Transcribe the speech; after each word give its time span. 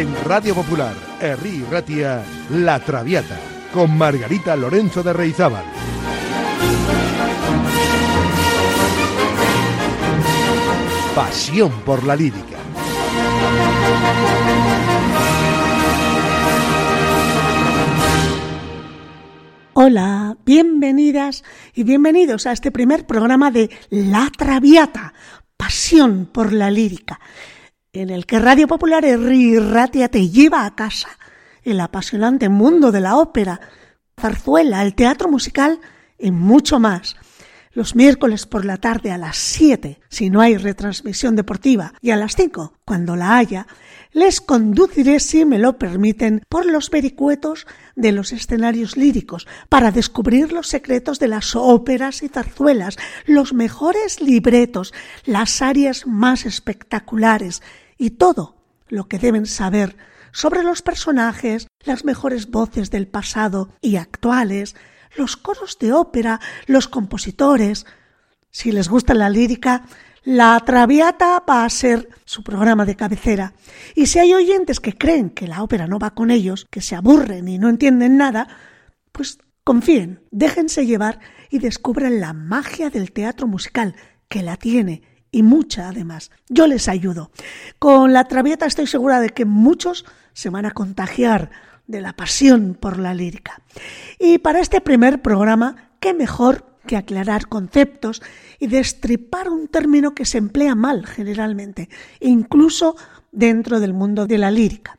En 0.00 0.14
Radio 0.24 0.54
Popular, 0.54 0.94
Herri 1.20 1.62
Ratia, 1.70 2.24
La 2.48 2.80
Traviata, 2.80 3.38
con 3.70 3.98
Margarita 3.98 4.56
Lorenzo 4.56 5.02
de 5.02 5.12
Reizábal. 5.12 5.62
Pasión 11.14 11.82
por 11.84 12.02
la 12.04 12.16
lírica. 12.16 12.56
Hola, 19.74 20.38
bienvenidas 20.46 21.44
y 21.74 21.82
bienvenidos 21.82 22.46
a 22.46 22.52
este 22.52 22.70
primer 22.70 23.06
programa 23.06 23.50
de 23.50 23.68
La 23.90 24.30
Traviata, 24.34 25.12
Pasión 25.58 26.24
por 26.32 26.54
la 26.54 26.70
lírica, 26.70 27.20
en 27.92 28.10
el 28.10 28.24
que 28.24 28.38
Radio 28.38 28.68
Popular 28.68 29.04
Ratia 29.04 30.08
te 30.08 30.28
lleva 30.28 30.64
a 30.64 30.74
casa 30.76 31.08
el 31.62 31.80
apasionante 31.80 32.48
mundo 32.48 32.92
de 32.92 33.00
la 33.00 33.16
ópera, 33.16 33.60
zarzuela, 34.18 34.82
el 34.82 34.94
teatro 34.94 35.28
musical 35.28 35.80
y 36.18 36.30
mucho 36.30 36.78
más. 36.78 37.16
Los 37.72 37.94
miércoles 37.94 38.46
por 38.46 38.64
la 38.64 38.78
tarde 38.78 39.12
a 39.12 39.18
las 39.18 39.36
7, 39.36 40.00
si 40.08 40.30
no 40.30 40.40
hay 40.40 40.56
retransmisión 40.56 41.36
deportiva, 41.36 41.92
y 42.00 42.10
a 42.10 42.16
las 42.16 42.34
5, 42.34 42.74
cuando 42.84 43.14
la 43.14 43.36
haya, 43.36 43.66
les 44.12 44.40
conduciré, 44.40 45.20
si 45.20 45.44
me 45.44 45.58
lo 45.60 45.78
permiten, 45.78 46.42
por 46.48 46.66
los 46.66 46.90
vericuetos 46.90 47.68
de 47.94 48.10
los 48.10 48.32
escenarios 48.32 48.96
líricos, 48.96 49.46
para 49.68 49.92
descubrir 49.92 50.52
los 50.52 50.66
secretos 50.66 51.20
de 51.20 51.28
las 51.28 51.54
óperas 51.54 52.24
y 52.24 52.28
zarzuelas, 52.28 52.96
los 53.24 53.52
mejores 53.52 54.20
libretos, 54.20 54.92
las 55.24 55.62
áreas 55.62 56.08
más 56.08 56.46
espectaculares 56.46 57.62
y 58.00 58.12
todo 58.12 58.56
lo 58.88 59.06
que 59.08 59.18
deben 59.18 59.44
saber 59.44 59.94
sobre 60.32 60.62
los 60.62 60.80
personajes, 60.80 61.68
las 61.84 62.04
mejores 62.04 62.50
voces 62.50 62.90
del 62.90 63.06
pasado 63.06 63.68
y 63.82 63.96
actuales, 63.96 64.74
los 65.16 65.36
coros 65.36 65.78
de 65.78 65.92
ópera, 65.92 66.40
los 66.66 66.88
compositores. 66.88 67.84
Si 68.50 68.72
les 68.72 68.88
gusta 68.88 69.12
la 69.12 69.28
lírica, 69.28 69.84
La 70.24 70.58
Traviata 70.64 71.44
va 71.48 71.64
a 71.64 71.68
ser 71.68 72.08
su 72.24 72.42
programa 72.42 72.86
de 72.86 72.96
cabecera. 72.96 73.52
Y 73.94 74.06
si 74.06 74.18
hay 74.18 74.32
oyentes 74.32 74.80
que 74.80 74.96
creen 74.96 75.28
que 75.28 75.46
la 75.46 75.62
ópera 75.62 75.86
no 75.86 75.98
va 75.98 76.14
con 76.14 76.30
ellos, 76.30 76.66
que 76.70 76.80
se 76.80 76.96
aburren 76.96 77.48
y 77.48 77.58
no 77.58 77.68
entienden 77.68 78.16
nada, 78.16 78.48
pues 79.12 79.38
confíen, 79.62 80.22
déjense 80.30 80.86
llevar 80.86 81.20
y 81.50 81.58
descubran 81.58 82.18
la 82.18 82.32
magia 82.32 82.88
del 82.88 83.12
teatro 83.12 83.46
musical, 83.46 83.94
que 84.28 84.42
la 84.42 84.56
tiene 84.56 85.02
y 85.30 85.42
mucha 85.42 85.88
además. 85.88 86.30
Yo 86.48 86.66
les 86.66 86.88
ayudo. 86.88 87.30
Con 87.78 88.12
la 88.12 88.24
Traviata 88.24 88.66
estoy 88.66 88.86
segura 88.86 89.20
de 89.20 89.30
que 89.30 89.44
muchos 89.44 90.04
se 90.32 90.50
van 90.50 90.66
a 90.66 90.72
contagiar 90.72 91.50
de 91.86 92.00
la 92.00 92.14
pasión 92.14 92.76
por 92.78 92.98
la 92.98 93.14
lírica. 93.14 93.62
Y 94.18 94.38
para 94.38 94.60
este 94.60 94.80
primer 94.80 95.22
programa, 95.22 95.90
qué 95.98 96.14
mejor 96.14 96.66
que 96.86 96.96
aclarar 96.96 97.48
conceptos 97.48 98.22
y 98.58 98.66
destripar 98.66 99.48
un 99.48 99.68
término 99.68 100.14
que 100.14 100.24
se 100.24 100.38
emplea 100.38 100.74
mal 100.74 101.06
generalmente, 101.06 101.88
incluso 102.20 102.96
dentro 103.32 103.80
del 103.80 103.92
mundo 103.92 104.26
de 104.26 104.38
la 104.38 104.50
lírica. 104.50 104.98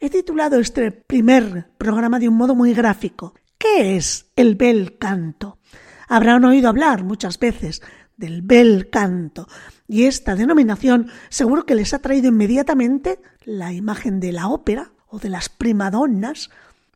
He 0.00 0.10
titulado 0.10 0.60
este 0.60 0.90
primer 0.90 1.70
programa 1.78 2.18
de 2.18 2.28
un 2.28 2.36
modo 2.36 2.54
muy 2.54 2.74
gráfico. 2.74 3.34
¿Qué 3.58 3.96
es 3.96 4.26
el 4.36 4.56
bel 4.56 4.98
canto? 4.98 5.58
Habrán 6.08 6.44
oído 6.44 6.68
hablar 6.68 7.04
muchas 7.04 7.38
veces 7.38 7.80
del 8.16 8.42
bel 8.42 8.90
canto 8.90 9.48
y 9.88 10.04
esta 10.04 10.34
denominación 10.34 11.10
seguro 11.28 11.66
que 11.66 11.74
les 11.74 11.94
ha 11.94 11.98
traído 11.98 12.28
inmediatamente 12.28 13.20
la 13.44 13.72
imagen 13.72 14.20
de 14.20 14.32
la 14.32 14.48
ópera 14.48 14.92
o 15.08 15.18
de 15.18 15.28
las 15.28 15.48
primadonnas. 15.48 16.50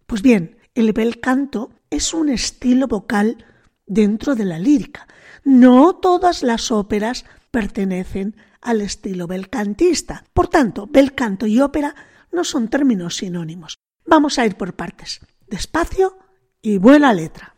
Pues 0.06 0.22
bien, 0.22 0.56
el 0.74 0.92
bel 0.92 1.20
canto 1.20 1.70
es 1.90 2.14
un 2.14 2.28
estilo 2.28 2.88
vocal 2.88 3.44
dentro 3.86 4.34
de 4.34 4.44
la 4.44 4.58
lírica. 4.58 5.06
No 5.44 5.96
todas 5.96 6.42
las 6.42 6.70
óperas 6.70 7.24
pertenecen 7.50 8.36
al 8.60 8.80
estilo 8.80 9.26
belcantista. 9.26 10.24
Por 10.32 10.48
tanto, 10.48 10.86
bel 10.86 11.14
canto 11.14 11.46
y 11.46 11.60
ópera 11.60 11.94
no 12.32 12.44
son 12.44 12.68
términos 12.68 13.16
sinónimos. 13.16 13.78
Vamos 14.06 14.38
a 14.38 14.46
ir 14.46 14.56
por 14.56 14.74
partes, 14.74 15.20
despacio 15.48 16.18
y 16.62 16.78
buena 16.78 17.12
letra. 17.12 17.56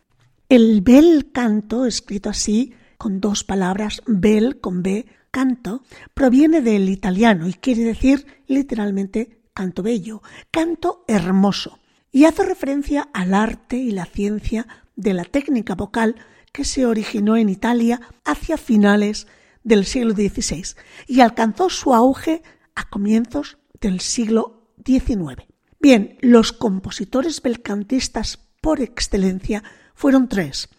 El 0.49 0.81
bel 0.81 1.31
canto, 1.31 1.85
escrito 1.85 2.29
así, 2.29 2.73
con 3.01 3.19
dos 3.19 3.43
palabras, 3.43 4.03
bel 4.05 4.59
con 4.59 4.83
B, 4.83 5.07
canto, 5.31 5.81
proviene 6.13 6.61
del 6.61 6.87
italiano 6.87 7.47
y 7.47 7.53
quiere 7.55 7.83
decir 7.83 8.27
literalmente 8.45 9.41
canto 9.55 9.81
bello, 9.81 10.21
canto 10.51 11.03
hermoso, 11.07 11.79
y 12.11 12.25
hace 12.25 12.45
referencia 12.45 13.09
al 13.11 13.33
arte 13.33 13.77
y 13.77 13.89
la 13.89 14.05
ciencia 14.05 14.67
de 14.95 15.15
la 15.15 15.23
técnica 15.23 15.73
vocal 15.73 16.15
que 16.51 16.63
se 16.63 16.85
originó 16.85 17.37
en 17.37 17.49
Italia 17.49 17.99
hacia 18.23 18.55
finales 18.55 19.25
del 19.63 19.87
siglo 19.87 20.13
XVI 20.13 20.75
y 21.07 21.21
alcanzó 21.21 21.71
su 21.71 21.95
auge 21.95 22.43
a 22.75 22.87
comienzos 22.87 23.57
del 23.79 23.99
siglo 23.99 24.75
XIX. 24.85 25.41
Bien, 25.79 26.19
los 26.21 26.53
compositores 26.53 27.41
belcantistas 27.41 28.37
por 28.61 28.79
excelencia 28.79 29.63
fueron 29.95 30.29
tres, 30.29 30.69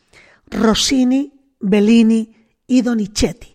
Rossini, 0.47 1.42
Bellini 1.63 2.35
y 2.67 2.83
Donizetti. 2.83 3.55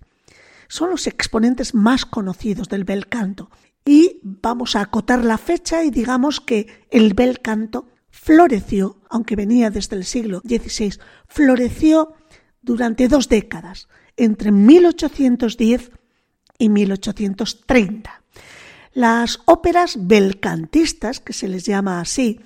Son 0.68 0.90
los 0.90 1.06
exponentes 1.08 1.76
más 1.76 2.06
conocidos 2.06 2.68
del 2.70 2.84
bel 2.84 3.08
canto 3.08 3.52
y 3.86 4.20
vamos 4.24 4.76
a 4.76 4.82
acotar 4.82 5.24
la 5.24 5.38
fecha 5.38 5.84
y 5.84 5.92
digamos 5.92 6.42
que 6.42 6.68
el 6.90 7.14
bel 7.14 7.42
canto 7.42 7.88
floreció, 8.10 9.02
aunque 9.10 9.36
venía 9.36 9.70
desde 9.70 9.96
el 9.96 10.04
siglo 10.04 10.42
XVI, 10.42 11.00
floreció 11.28 12.14
durante 12.62 13.08
dos 13.08 13.30
décadas, 13.30 13.88
entre 14.18 14.52
1810 14.52 15.92
y 16.58 16.70
1830. 16.70 18.24
Las 18.94 19.40
óperas 19.46 19.96
belcantistas, 20.08 21.20
que 21.20 21.34
se 21.34 21.48
les 21.48 21.66
llama 21.66 22.02
así, 22.02 22.42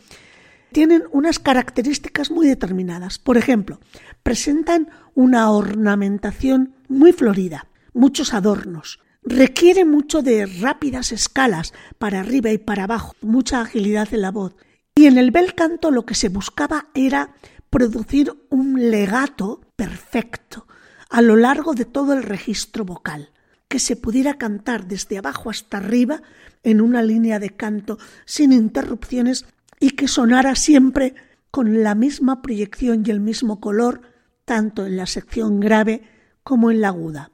tienen 0.72 1.04
unas 1.12 1.40
características 1.40 2.32
muy 2.32 2.48
determinadas. 2.48 3.20
Por 3.20 3.38
ejemplo, 3.38 3.80
presentan 4.24 4.90
una 5.14 5.52
ornamentación 5.52 6.76
muy 6.88 7.12
florida, 7.12 7.68
muchos 7.94 8.34
adornos, 8.34 9.00
Requiere 9.24 9.86
mucho 9.86 10.24
de 10.24 10.48
rápidas 10.48 11.12
escalas 11.12 11.74
para 12.00 12.22
arriba 12.22 12.50
y 12.50 12.58
para 12.58 12.86
abajo, 12.86 13.14
mucha 13.22 13.62
agilidad 13.62 14.12
en 14.14 14.22
la 14.22 14.32
voz. 14.32 14.56
Y 14.96 15.06
en 15.06 15.20
el 15.20 15.30
bel 15.30 15.54
canto 15.54 15.92
lo 15.92 16.06
que 16.08 16.16
se 16.16 16.30
buscaba 16.30 16.88
era 16.96 17.36
producir 17.70 18.34
un 18.50 18.90
legato 18.90 19.62
perfecto 19.76 20.68
a 21.10 21.22
lo 21.22 21.36
largo 21.36 21.74
de 21.76 21.86
todo 21.86 22.14
el 22.14 22.24
registro 22.24 22.84
vocal, 22.84 23.30
que 23.68 23.80
se 23.80 23.96
pudiera 23.96 24.40
cantar 24.40 24.88
desde 24.88 25.20
abajo 25.20 25.52
hasta 25.52 25.78
arriba 25.78 26.24
en 26.64 26.82
una 26.82 27.04
línea 27.04 27.38
de 27.38 27.52
canto 27.52 28.00
sin 28.26 28.52
interrupciones 28.52 29.46
y 29.82 29.92
que 29.92 30.08
sonara 30.08 30.56
siempre 30.56 31.16
con 31.52 31.84
la 31.84 31.96
misma 31.96 32.42
proyección 32.42 33.04
y 33.06 33.12
el 33.12 33.20
mismo 33.20 33.60
color, 33.60 34.02
tanto 34.46 34.86
en 34.86 34.96
la 34.96 35.06
sección 35.06 35.60
grave 35.60 36.04
como 36.44 36.72
en 36.72 36.80
la 36.80 36.88
aguda. 36.88 37.32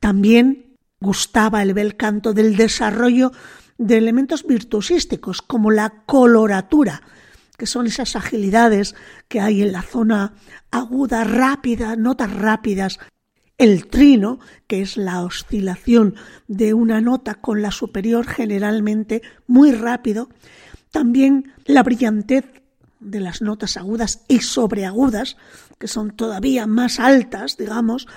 También 0.00 0.66
Gustaba 1.00 1.62
el 1.62 1.74
bel 1.74 1.96
canto 1.96 2.32
del 2.32 2.56
desarrollo 2.56 3.32
de 3.76 3.98
elementos 3.98 4.46
virtuosísticos 4.46 5.42
como 5.42 5.70
la 5.70 5.90
coloratura, 6.06 7.02
que 7.58 7.66
son 7.66 7.86
esas 7.86 8.16
agilidades 8.16 8.94
que 9.28 9.40
hay 9.40 9.62
en 9.62 9.72
la 9.72 9.82
zona 9.82 10.32
aguda, 10.70 11.24
rápida, 11.24 11.96
notas 11.96 12.32
rápidas, 12.32 12.98
el 13.58 13.88
trino, 13.88 14.38
que 14.66 14.80
es 14.80 14.96
la 14.96 15.22
oscilación 15.22 16.14
de 16.48 16.72
una 16.72 17.02
nota 17.02 17.34
con 17.34 17.60
la 17.60 17.70
superior 17.70 18.26
generalmente 18.26 19.20
muy 19.46 19.72
rápido, 19.72 20.30
también 20.90 21.52
la 21.64 21.82
brillantez 21.82 22.44
de 23.00 23.20
las 23.20 23.42
notas 23.42 23.76
agudas 23.76 24.24
y 24.28 24.40
sobreagudas, 24.40 25.36
que 25.78 25.88
son 25.88 26.16
todavía 26.16 26.66
más 26.66 26.98
altas, 26.98 27.56
digamos, 27.56 28.08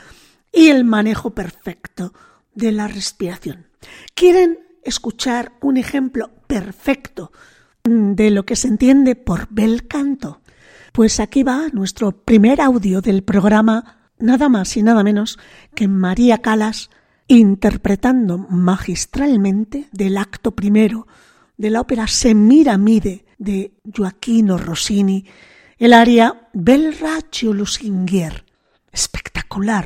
y 0.52 0.70
el 0.70 0.86
manejo 0.86 1.32
perfecto 1.32 2.14
de 2.54 2.72
la 2.72 2.88
respiración. 2.88 3.68
¿Quieren 4.14 4.60
escuchar 4.84 5.54
un 5.62 5.78
ejemplo 5.78 6.32
perfecto 6.48 7.32
de 7.84 8.32
lo 8.32 8.46
que 8.46 8.56
se 8.56 8.68
entiende 8.68 9.16
por 9.16 9.48
bel 9.50 9.88
canto? 9.88 10.42
Pues 10.92 11.20
aquí 11.20 11.44
va 11.44 11.68
nuestro 11.72 12.12
primer 12.12 12.62
audio 12.62 13.02
del 13.02 13.24
programa, 13.24 14.12
nada 14.18 14.50
más 14.50 14.76
y 14.76 14.84
nada 14.84 15.04
menos 15.04 15.38
que 15.76 15.88
María 15.88 16.40
Calas 16.40 16.90
interpretando 17.28 18.40
magistralmente 18.40 19.88
del 19.92 20.18
acto 20.18 20.52
primero 20.52 21.08
de 21.60 21.70
la 21.70 21.82
ópera 21.82 22.08
Semiramide 22.08 23.26
de 23.38 23.74
Gioacchino 23.84 24.58
Rossini, 24.58 25.26
el 25.78 25.94
aria 25.94 26.48
Bel 26.54 26.98
Raccio 26.98 27.54
Lusinghier. 27.54 28.46
Espectacular. 28.92 29.86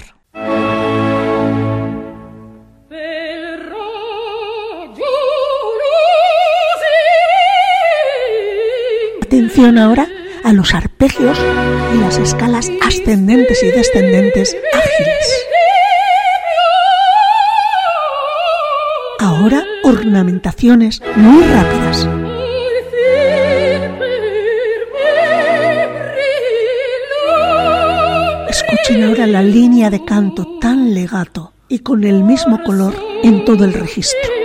Atención 9.23 9.79
ahora 9.79 10.07
a 10.43 10.53
los 10.53 10.75
arpegios 10.75 11.39
y 11.95 11.97
las 11.97 12.19
escalas 12.19 12.69
ascendentes 12.83 13.63
y 13.63 13.71
descendentes 13.71 14.55
ágiles. 14.73 15.52
Ahora 19.44 19.66
ornamentaciones 19.84 21.01
muy 21.18 21.44
rápidas. 21.44 22.07
Escuchen 28.48 29.04
ahora 29.04 29.28
la 29.28 29.44
línea 29.44 29.90
de 29.90 30.06
canto 30.06 30.48
tan 30.62 30.94
legato 30.94 31.51
y 31.68 31.80
con 31.80 32.06
el 32.06 32.24
mismo 32.24 32.63
color 32.63 32.95
en 33.22 33.44
todo 33.44 33.66
el 33.66 33.74
registro. 33.74 34.43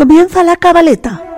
Comienza 0.00 0.42
la 0.42 0.56
cabaleta. 0.56 1.29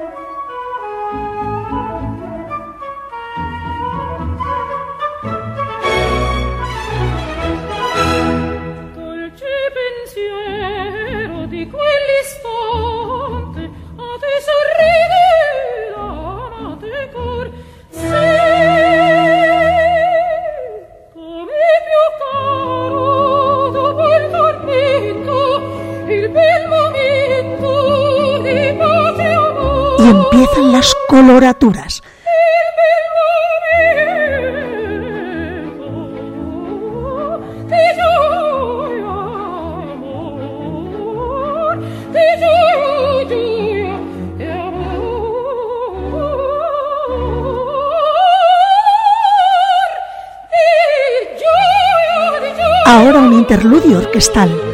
Ahora 52.85 53.21
un 53.21 53.33
interludio 53.33 53.99
orquestal. 53.99 54.72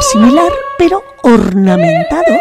Similar 0.00 0.52
pero 0.78 1.02
ornamentado 1.22 2.36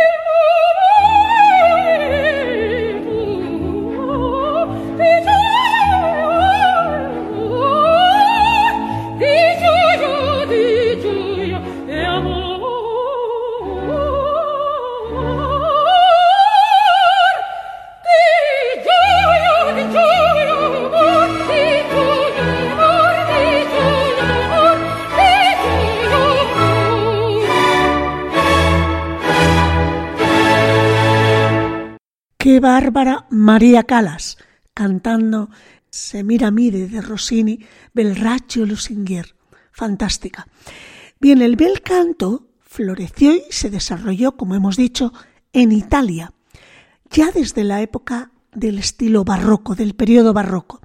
María 33.43 33.83
Calas 33.83 34.37
cantando 34.73 35.49
Se 35.89 36.23
mira 36.23 36.49
mire 36.49 36.87
de 36.87 37.01
Rossini, 37.01 37.59
Belraccio 37.93 38.65
Lusinguer. 38.65 39.35
Fantástica. 39.73 40.47
Bien, 41.19 41.41
el 41.41 41.57
bel 41.57 41.81
canto 41.81 42.47
floreció 42.61 43.35
y 43.35 43.43
se 43.49 43.69
desarrolló, 43.69 44.37
como 44.37 44.55
hemos 44.55 44.77
dicho, 44.77 45.11
en 45.51 45.73
Italia, 45.73 46.31
ya 47.11 47.31
desde 47.31 47.65
la 47.65 47.81
época 47.81 48.31
del 48.53 48.79
estilo 48.79 49.25
barroco, 49.25 49.75
del 49.75 49.93
periodo 49.93 50.31
barroco. 50.31 50.79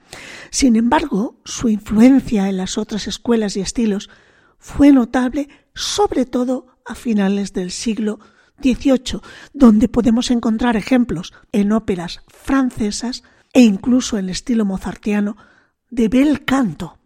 Sin 0.51 0.75
embargo, 0.75 1.41
su 1.45 1.69
influencia 1.69 2.49
en 2.49 2.57
las 2.57 2.77
otras 2.77 3.07
escuelas 3.07 3.57
y 3.57 3.61
estilos 3.61 4.11
fue 4.59 4.91
notable 4.91 5.49
sobre 5.75 6.27
todo 6.27 6.67
a 6.85 6.97
finales 6.97 7.53
del 7.53 7.71
siglo 7.71 8.19
XVIII, 8.63 9.21
donde 9.53 9.89
podemos 9.89 10.31
encontrar 10.31 10.77
ejemplos 10.77 11.33
en 11.53 11.73
óperas 11.73 12.23
francesas 12.29 13.23
e 13.53 13.63
incluso 13.63 14.19
en 14.19 14.27
el 14.27 14.31
estilo 14.31 14.65
mozartiano 14.65 15.37
de 15.91 16.09
bel 16.09 16.45
canto. 16.45 16.99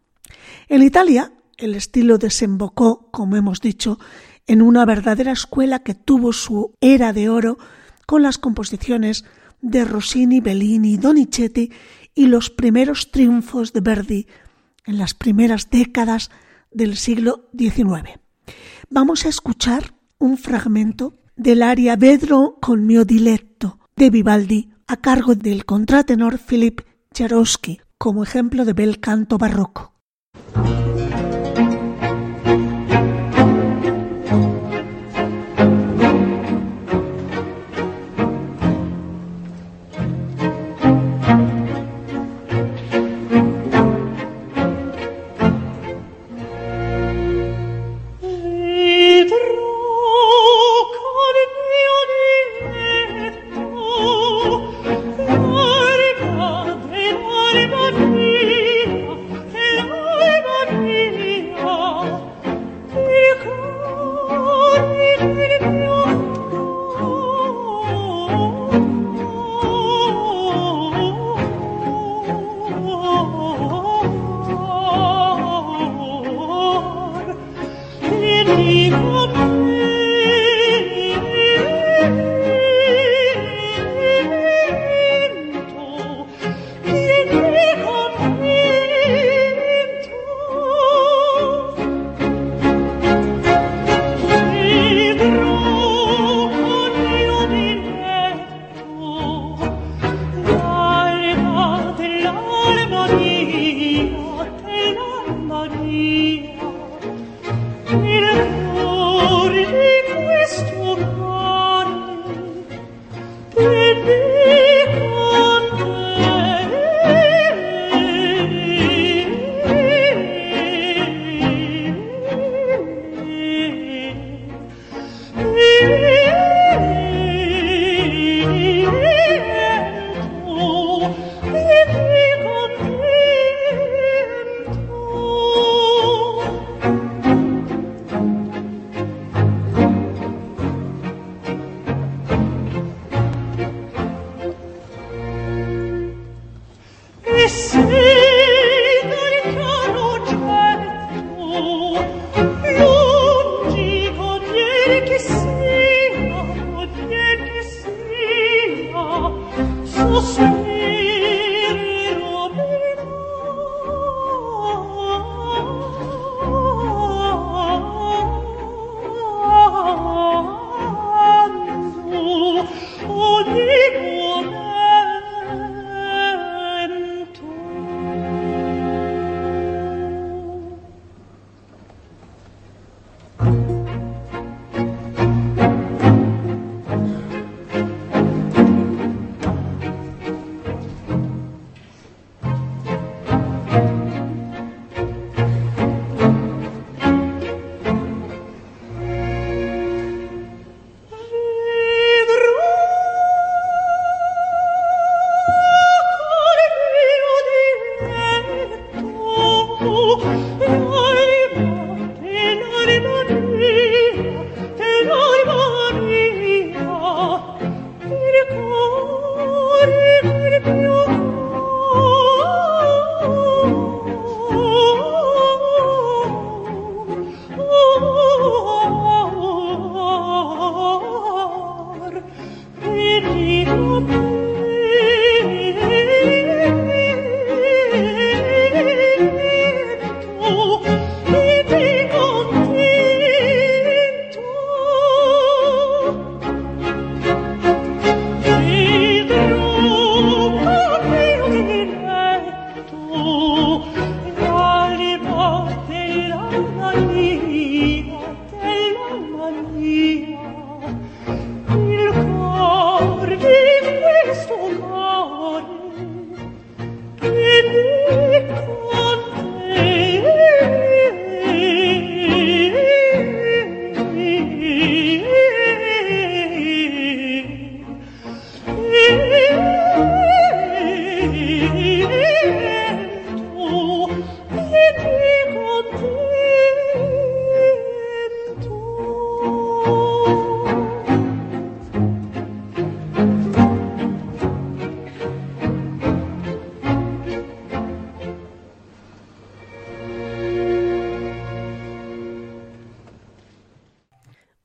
En 0.68 0.82
Italia, 0.82 1.32
el 1.56 1.74
estilo 1.74 2.18
desembocó, 2.18 3.08
como 3.10 3.36
hemos 3.36 3.60
dicho, 3.60 3.98
en 4.46 4.62
una 4.62 4.84
verdadera 4.84 5.32
escuela 5.32 5.80
que 5.80 5.94
tuvo 5.94 6.32
su 6.32 6.74
era 6.80 7.12
de 7.12 7.28
oro 7.28 7.58
con 8.06 8.22
las 8.22 8.38
composiciones 8.38 9.24
de 9.60 9.84
Rossini, 9.84 10.40
Bellini, 10.40 10.96
Donizetti 10.96 11.70
y 12.14 12.26
los 12.26 12.50
primeros 12.50 13.10
triunfos 13.10 13.72
de 13.72 13.80
Verdi 13.80 14.26
en 14.84 14.98
las 14.98 15.14
primeras 15.14 15.70
décadas 15.70 16.30
del 16.72 16.96
siglo 16.96 17.48
XIX. 17.56 18.18
Vamos 18.90 19.24
a 19.24 19.28
escuchar 19.28 19.94
un 20.18 20.36
fragmento 20.36 21.21
del 21.42 21.62
aria 21.62 21.96
Vedro 21.96 22.56
con 22.60 22.86
mio 22.86 23.04
diletto 23.04 23.78
de 23.96 24.10
Vivaldi 24.10 24.70
a 24.86 24.96
cargo 24.96 25.34
del 25.34 25.64
contratenor 25.64 26.38
Philip 26.38 26.80
Jarowski 27.12 27.80
como 27.98 28.22
ejemplo 28.22 28.64
de 28.64 28.72
bel 28.72 29.00
canto 29.00 29.38
barroco. 29.38 29.92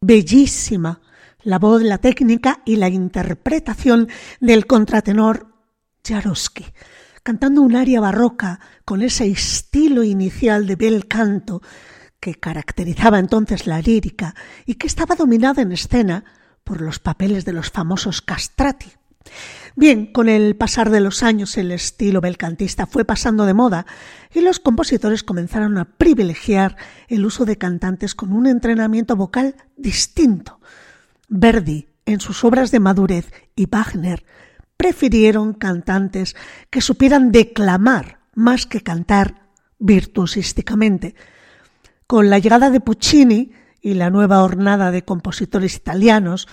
Bellísima 0.08 1.02
la 1.44 1.60
voz, 1.60 1.82
la 1.84 1.98
técnica 1.98 2.62
y 2.66 2.78
la 2.78 2.90
interpretación 2.90 4.08
del 4.40 4.66
contratenor 4.66 5.54
Jaroski, 6.04 6.66
cantando 7.24 7.62
un 7.62 7.76
aria 7.76 8.00
barroca 8.00 8.60
con 8.86 9.02
ese 9.02 9.28
estilo 9.28 10.04
inicial 10.04 10.66
de 10.66 10.76
bel 10.76 11.08
canto 11.08 11.62
que 12.20 12.36
caracterizaba 12.36 13.20
entonces 13.20 13.68
la 13.68 13.82
lírica 13.82 14.34
y 14.66 14.76
que 14.76 14.88
estaba 14.88 15.16
dominada 15.16 15.62
en 15.62 15.74
escena 15.74 16.24
por 16.64 16.82
los 16.82 17.00
papeles 17.00 17.46
de 17.46 17.54
los 17.54 17.70
famosos 17.70 18.22
castrati. 18.22 18.92
Bien, 19.75 20.07
con 20.07 20.27
el 20.27 20.55
pasar 20.55 20.89
de 20.89 21.01
los 21.01 21.22
años 21.22 21.57
el 21.57 21.72
estilo 21.72 22.19
belcantista 22.19 22.88
fue 22.88 23.05
pasando 23.05 23.46
de 23.46 23.53
moda 23.53 23.86
y 24.34 24.41
los 24.41 24.60
compositores 24.60 25.24
comenzaron 25.24 25.77
a 25.77 25.86
privilegiar 25.86 26.77
el 27.07 27.25
uso 27.25 27.46
de 27.46 27.57
cantantes 27.57 28.15
con 28.15 28.34
un 28.34 28.48
entrenamiento 28.48 29.15
vocal 29.15 29.55
distinto. 29.75 30.60
Verdi, 31.29 31.88
en 32.05 32.22
sus 32.22 32.43
obras 32.43 32.72
de 32.72 32.79
madurez, 32.79 33.31
y 33.55 33.67
Wagner 33.67 34.25
prefirieron 34.77 35.53
cantantes 35.53 36.36
que 36.69 36.81
supieran 36.81 37.31
declamar 37.31 38.19
más 38.34 38.65
que 38.65 38.81
cantar 38.81 39.48
virtuosísticamente. 39.79 41.15
Con 42.05 42.29
la 42.29 42.39
llegada 42.39 42.69
de 42.69 42.79
Puccini 42.79 43.51
y 43.81 43.96
la 43.96 44.10
nueva 44.10 44.41
hornada 44.43 44.91
de 44.91 45.03
compositores 45.03 45.75
italianos, 45.75 46.48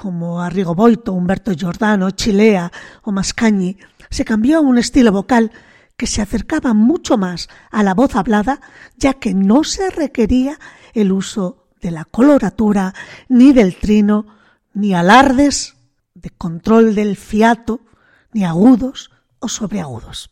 como 0.00 0.40
Arrigo 0.40 0.74
Boito, 0.74 1.12
Humberto 1.12 1.52
Giordano, 1.52 2.10
Chilea 2.10 2.72
o 3.02 3.12
Mascagni, 3.12 3.76
se 4.08 4.24
cambió 4.24 4.56
a 4.56 4.60
un 4.60 4.78
estilo 4.78 5.12
vocal 5.12 5.52
que 5.98 6.06
se 6.06 6.22
acercaba 6.22 6.72
mucho 6.72 7.18
más 7.18 7.48
a 7.70 7.82
la 7.82 7.92
voz 7.92 8.16
hablada, 8.16 8.62
ya 8.96 9.14
que 9.14 9.34
no 9.34 9.62
se 9.62 9.90
requería 9.90 10.58
el 10.94 11.12
uso 11.12 11.66
de 11.82 11.90
la 11.90 12.06
coloratura, 12.06 12.94
ni 13.28 13.52
del 13.52 13.76
trino, 13.76 14.24
ni 14.72 14.94
alardes 14.94 15.76
de 16.14 16.30
control 16.30 16.94
del 16.94 17.14
fiato, 17.16 17.82
ni 18.32 18.44
agudos 18.44 19.10
o 19.38 19.48
sobreagudos. 19.50 20.30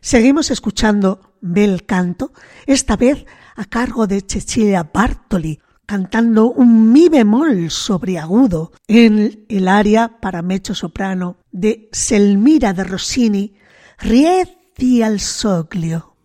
Seguimos 0.00 0.50
escuchando 0.50 1.34
Bel 1.42 1.84
Canto, 1.84 2.32
esta 2.64 2.96
vez 2.96 3.26
a 3.56 3.66
cargo 3.66 4.06
de 4.06 4.24
Cecilia 4.26 4.88
Bartoli, 4.90 5.60
cantando 5.86 6.50
un 6.50 6.92
mi 6.92 7.08
bemol 7.08 7.70
sobre 7.70 8.18
agudo 8.18 8.72
en 8.88 9.46
el 9.48 9.68
aria 9.68 10.18
para 10.20 10.42
mecho 10.42 10.74
soprano 10.74 11.38
de 11.52 11.88
Selmira 11.92 12.72
de 12.72 12.84
Rossini, 12.84 13.54
Rieti 13.98 15.02
al 15.02 15.20
soglio. 15.20 16.16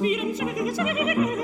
Respirem, 0.00 1.37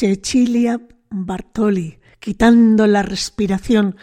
Cecilia 0.00 0.80
Bartoli, 1.10 1.98
quitando 2.20 2.86
la 2.86 3.02
respiración 3.02 3.96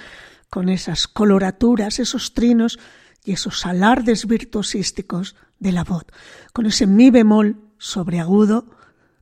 con 0.48 0.70
esas 0.70 1.08
coloraturas, 1.08 1.98
esos 1.98 2.36
trinos 2.36 2.78
y 3.24 3.32
esos 3.32 3.66
alardes 3.66 4.28
virtuosísticos 4.28 5.36
de 5.58 5.72
la 5.72 5.84
voz, 5.84 6.06
con 6.54 6.68
ese 6.68 6.86
mi 6.86 7.10
bemol 7.10 7.72
sobreagudo 7.80 8.70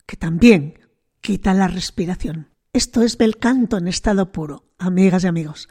que 0.06 0.18
también 0.18 0.80
quita 1.22 1.54
la 1.54 1.70
respiración. 1.70 2.50
Esto 2.74 3.04
es 3.04 3.18
bel 3.18 3.38
canto 3.38 3.78
en 3.78 3.88
estado 3.88 4.34
puro, 4.34 4.66
amigas 4.78 5.24
y 5.24 5.28
amigos. 5.28 5.70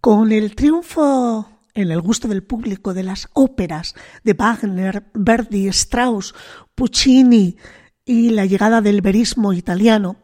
Con 0.00 0.30
el 0.30 0.54
triunfo 0.54 1.48
en 1.74 1.90
el 1.90 2.00
gusto 2.00 2.28
del 2.28 2.44
público 2.44 2.94
de 2.94 3.02
las 3.02 3.28
óperas 3.32 3.96
de 4.22 4.34
Wagner, 4.34 5.10
Verdi, 5.14 5.66
Strauss, 5.66 6.32
Puccini, 6.76 7.56
y 8.10 8.30
la 8.30 8.44
llegada 8.44 8.80
del 8.80 9.02
verismo 9.02 9.52
italiano, 9.52 10.16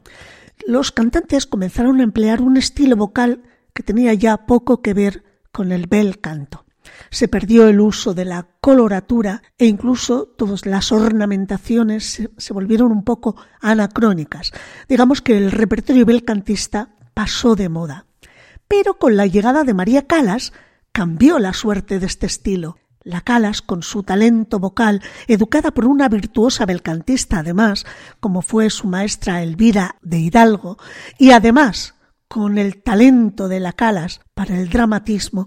los 0.66 0.90
cantantes 0.90 1.46
comenzaron 1.46 2.00
a 2.00 2.02
emplear 2.02 2.42
un 2.42 2.56
estilo 2.56 2.96
vocal 2.96 3.44
que 3.72 3.84
tenía 3.84 4.12
ya 4.12 4.38
poco 4.38 4.82
que 4.82 4.92
ver 4.92 5.22
con 5.52 5.70
el 5.70 5.86
bel 5.86 6.18
canto. 6.18 6.64
Se 7.10 7.28
perdió 7.28 7.68
el 7.68 7.80
uso 7.80 8.12
de 8.12 8.24
la 8.24 8.48
coloratura 8.60 9.42
e 9.56 9.66
incluso 9.66 10.26
todas 10.26 10.66
las 10.66 10.90
ornamentaciones 10.90 12.28
se, 12.36 12.52
volvieron 12.52 12.90
un 12.90 13.04
poco 13.04 13.36
anacrónicas. 13.60 14.50
Digamos 14.88 15.22
que 15.22 15.36
el 15.36 15.52
repertorio 15.52 16.04
bel 16.04 16.24
cantista 16.24 16.96
pasó 17.14 17.54
de 17.54 17.68
moda. 17.68 18.06
Pero 18.66 18.98
con 18.98 19.16
la 19.16 19.26
llegada 19.26 19.62
de 19.62 19.74
María 19.74 20.08
Calas 20.08 20.52
cambió 20.90 21.38
la 21.38 21.52
suerte 21.52 22.00
de 22.00 22.06
este 22.06 22.26
estilo. 22.26 22.78
La 23.06 23.20
Calas, 23.20 23.62
con 23.62 23.84
su 23.84 24.02
talento 24.02 24.58
vocal, 24.58 25.00
educada 25.28 25.70
por 25.70 25.86
una 25.86 26.08
virtuosa 26.08 26.66
belcantista 26.66 27.38
además, 27.38 27.86
como 28.18 28.42
fue 28.42 28.68
su 28.68 28.88
maestra 28.88 29.44
Elvira 29.44 29.94
de 30.02 30.18
Hidalgo, 30.18 30.76
y 31.16 31.30
además 31.30 31.94
con 32.26 32.58
el 32.58 32.82
talento 32.82 33.46
de 33.46 33.60
la 33.60 33.72
Calas 33.74 34.22
para 34.34 34.58
el 34.58 34.68
dramatismo, 34.70 35.46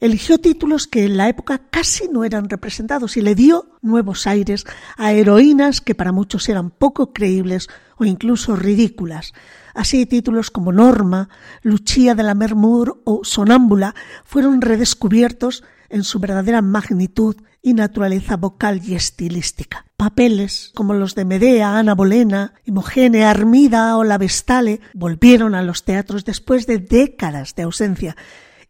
eligió 0.00 0.38
títulos 0.38 0.86
que 0.86 1.04
en 1.04 1.18
la 1.18 1.28
época 1.28 1.58
casi 1.70 2.08
no 2.08 2.24
eran 2.24 2.48
representados 2.48 3.18
y 3.18 3.20
le 3.20 3.34
dio 3.34 3.78
nuevos 3.82 4.26
aires 4.26 4.64
a 4.96 5.12
heroínas 5.12 5.82
que 5.82 5.94
para 5.94 6.10
muchos 6.10 6.48
eran 6.48 6.70
poco 6.70 7.12
creíbles 7.12 7.68
o 7.98 8.06
incluso 8.06 8.56
ridículas. 8.56 9.34
Así 9.74 10.06
títulos 10.06 10.50
como 10.50 10.72
Norma, 10.72 11.28
Lucia 11.60 12.14
de 12.14 12.22
la 12.22 12.34
Mermur 12.34 13.02
o 13.04 13.24
Sonámbula 13.24 13.94
fueron 14.24 14.62
redescubiertos 14.62 15.64
en 15.94 16.02
su 16.02 16.18
verdadera 16.18 16.60
magnitud 16.60 17.36
y 17.62 17.72
naturaleza 17.72 18.36
vocal 18.36 18.82
y 18.84 18.96
estilística. 18.96 19.86
Papeles 19.96 20.72
como 20.74 20.92
los 20.92 21.14
de 21.14 21.24
Medea, 21.24 21.78
Ana 21.78 21.94
Bolena, 21.94 22.54
Imogene, 22.64 23.24
Armida 23.24 23.96
o 23.96 24.02
La 24.02 24.18
Vestale 24.18 24.80
volvieron 24.92 25.54
a 25.54 25.62
los 25.62 25.84
teatros 25.84 26.24
después 26.24 26.66
de 26.66 26.78
décadas 26.78 27.54
de 27.54 27.62
ausencia 27.62 28.16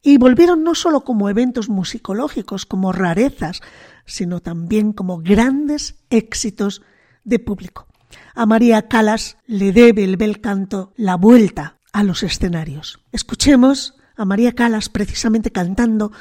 y 0.03 0.19
volvieron 0.19 0.65
no 0.65 0.75
solo 0.75 1.01
como 1.01 1.31
eventos 1.31 1.71
musicológicos, 1.71 2.67
como 2.67 2.93
rarezas, 2.93 3.63
sino 4.05 4.41
también 4.41 4.93
como 4.93 5.17
grandes 5.17 5.97
éxitos 6.11 6.83
de 7.25 7.39
público. 7.39 7.87
A 8.35 8.45
María 8.45 8.87
Calas 8.87 9.39
le 9.47 9.73
debe 9.73 10.05
el 10.05 10.19
bel 10.19 10.43
canto 10.43 10.93
la 10.97 11.15
vuelta 11.15 11.79
a 11.91 12.03
los 12.03 12.23
escenarios. 12.23 13.01
Escuchemos 13.13 13.95
a 14.15 14.25
María 14.27 14.53
Calas 14.53 14.89
precisamente 14.89 15.51
cantando 15.51 16.13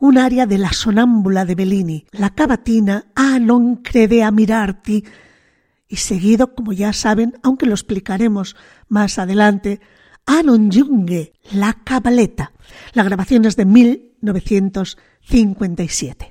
un 0.00 0.18
aria 0.18 0.46
de 0.46 0.58
la 0.58 0.72
sonámbula 0.72 1.44
de 1.44 1.54
Bellini, 1.54 2.06
la 2.10 2.30
cavatina 2.30 3.12
A 3.14 3.38
non 3.38 3.76
crede 3.84 4.24
a 4.24 4.32
mirarti, 4.32 5.04
y 5.86 5.96
seguido, 5.96 6.54
como 6.54 6.72
ya 6.72 6.92
saben, 6.92 7.38
aunque 7.42 7.66
lo 7.66 7.74
explicaremos 7.74 8.56
más 8.88 9.18
adelante, 9.18 9.80
A 10.24 10.42
non 10.42 10.70
giunge, 10.70 11.34
la 11.52 11.74
cabaleta. 11.84 12.52
La 12.94 13.02
grabación 13.02 13.44
es 13.44 13.56
de 13.56 13.66
1957. 13.66 16.29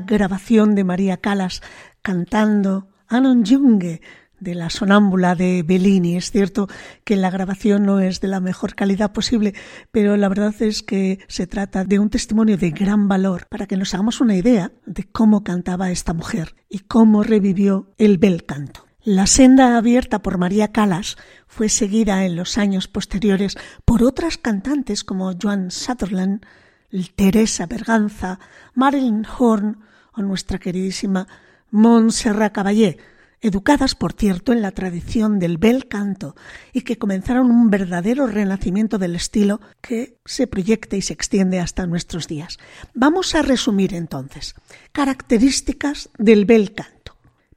Grabación 0.00 0.74
de 0.74 0.84
María 0.84 1.18
Calas 1.18 1.62
cantando 2.02 2.88
Anon 3.08 3.44
Junge 3.44 4.00
de 4.40 4.54
la 4.54 4.70
sonámbula 4.70 5.34
de 5.34 5.62
Bellini. 5.62 6.16
Es 6.16 6.30
cierto 6.30 6.68
que 7.04 7.16
la 7.16 7.30
grabación 7.30 7.84
no 7.84 8.00
es 8.00 8.20
de 8.20 8.28
la 8.28 8.40
mejor 8.40 8.74
calidad 8.74 9.12
posible, 9.12 9.54
pero 9.90 10.16
la 10.16 10.28
verdad 10.28 10.54
es 10.60 10.82
que 10.82 11.18
se 11.28 11.46
trata 11.46 11.84
de 11.84 11.98
un 11.98 12.10
testimonio 12.10 12.56
de 12.56 12.70
gran 12.70 13.08
valor 13.08 13.46
para 13.48 13.66
que 13.66 13.76
nos 13.76 13.94
hagamos 13.94 14.20
una 14.20 14.36
idea 14.36 14.72
de 14.86 15.04
cómo 15.04 15.42
cantaba 15.42 15.90
esta 15.90 16.12
mujer 16.12 16.54
y 16.68 16.80
cómo 16.80 17.22
revivió 17.22 17.92
el 17.98 18.18
bel 18.18 18.44
canto. 18.44 18.86
La 19.02 19.26
senda 19.26 19.76
abierta 19.76 20.22
por 20.22 20.38
María 20.38 20.72
Calas 20.72 21.16
fue 21.46 21.68
seguida 21.68 22.24
en 22.24 22.36
los 22.36 22.56
años 22.56 22.88
posteriores 22.88 23.56
por 23.84 24.02
otras 24.02 24.38
cantantes 24.38 25.04
como 25.04 25.32
Joan 25.40 25.70
Sutherland, 25.70 26.44
Teresa 27.14 27.66
Berganza, 27.66 28.38
Marilyn 28.74 29.26
Horn 29.26 29.80
o 30.12 30.22
nuestra 30.22 30.58
queridísima 30.58 31.26
Montserrat 31.70 32.52
Caballé, 32.52 32.98
educadas, 33.40 33.94
por 33.94 34.12
cierto, 34.12 34.52
en 34.52 34.62
la 34.62 34.70
tradición 34.70 35.38
del 35.38 35.58
bel 35.58 35.86
canto 35.86 36.34
y 36.72 36.82
que 36.82 36.96
comenzaron 36.96 37.50
un 37.50 37.68
verdadero 37.68 38.26
renacimiento 38.26 38.96
del 38.96 39.16
estilo 39.16 39.60
que 39.82 40.18
se 40.24 40.46
proyecta 40.46 40.96
y 40.96 41.02
se 41.02 41.12
extiende 41.12 41.60
hasta 41.60 41.86
nuestros 41.86 42.26
días. 42.26 42.58
Vamos 42.94 43.34
a 43.34 43.42
resumir 43.42 43.92
entonces 43.94 44.54
características 44.92 46.08
del 46.16 46.46
bel 46.46 46.72
canto. 46.72 47.16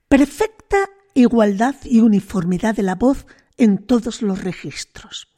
Perfecta 0.09 0.89
igualdad 1.13 1.75
y 1.83 2.01
uniformidad 2.01 2.75
de 2.75 2.83
la 2.83 2.95
voz 2.95 3.25
en 3.57 3.77
todos 3.77 4.21
los 4.21 4.43
registros. 4.43 5.29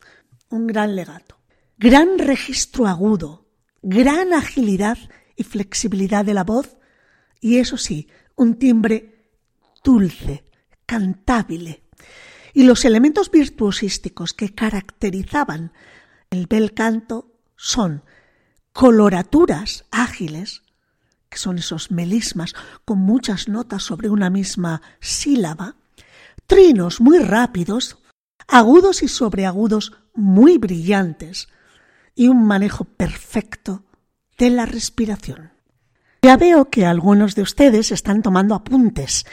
Un 0.49 0.67
gran 0.67 0.95
legato. 0.95 1.37
Gran 1.77 2.17
registro 2.17 2.87
agudo, 2.87 3.45
gran 3.82 4.34
agilidad 4.34 4.97
y 5.36 5.43
flexibilidad 5.43 6.25
de 6.25 6.34
la 6.34 6.43
voz 6.43 6.77
y 7.39 7.57
eso 7.57 7.77
sí, 7.77 8.07
un 8.36 8.55
timbre 8.55 9.27
dulce, 9.84 10.45
cantable. 10.86 11.84
Y 12.53 12.63
los 12.63 12.84
elementos 12.84 13.32
virtuosísticos 13.32 14.34
que 14.34 14.53
caracterizaban 14.53 15.71
el 16.30 16.47
bel 16.47 16.73
canto 16.73 17.32
son 17.55 18.03
coloraturas 18.73 19.86
ágiles, 19.91 20.63
que 21.30 21.38
son 21.38 21.59
esos 21.59 21.91
melismas 21.91 22.53
con 22.86 22.99
muchas 22.99 23.47
notas 23.47 23.84
sobre 23.84 24.09
una 24.09 24.30
misma 24.30 24.82
sílaba, 24.99 25.75
trinos 26.47 27.01
muy 27.01 27.19
rápidos, 27.19 27.97
agudos 28.47 29.03
y 29.03 29.07
sobreagudos 29.07 29.93
muy 30.13 30.57
brillantes, 30.57 31.47
y 32.20 32.28
un 32.28 32.43
manejo 32.43 32.84
perfecto 32.84 33.86
de 34.38 34.49
la 34.49 34.65
respiración. 34.65 35.53
Ya 36.22 36.36
veo 36.36 36.70
que 36.70 36.86
algunos 36.86 37.34
de 37.34 37.43
ustedes 37.43 37.93
están 37.93 38.22
tomando 38.22 38.55
apuntes. 38.55 39.26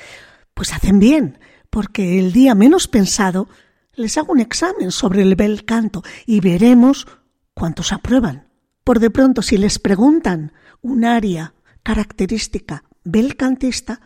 Pues 0.55 0.73
hacen 0.73 1.01
bien, 1.01 1.41
porque 1.69 2.21
el 2.21 2.33
día 2.33 2.55
menos 2.55 2.87
pensado 2.87 3.49
les 3.95 4.17
hago 4.19 4.31
un 4.31 4.39
examen 4.39 4.93
sobre 4.93 5.23
el 5.23 5.35
bel 5.35 5.65
canto 5.65 6.05
y 6.27 6.39
veremos 6.39 7.09
cuántos 7.55 7.93
aprueban. 7.93 8.47
Por 8.85 9.01
de 9.01 9.11
pronto, 9.11 9.43
si 9.43 9.59
les 9.59 9.81
preguntan 9.81 10.53
un 10.81 11.05
área 11.05 11.55
característica 11.83 12.85
bel 13.03 13.35
cantista, 13.35 14.01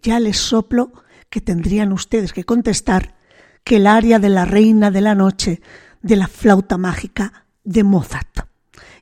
ya 0.00 0.20
les 0.20 0.36
soplo 0.36 0.92
que 1.30 1.40
tendrían 1.40 1.92
ustedes 1.92 2.32
que 2.32 2.44
contestar 2.44 3.16
que 3.64 3.78
el 3.78 3.88
área 3.88 4.20
de 4.20 4.28
la 4.28 4.44
reina 4.44 4.92
de 4.92 5.00
la 5.00 5.16
noche 5.16 5.60
de 6.00 6.14
la 6.14 6.28
flauta 6.28 6.78
mágica 6.78 7.43
de 7.64 7.82
Mozart. 7.84 8.46